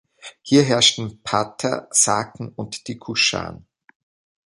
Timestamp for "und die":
2.49-2.97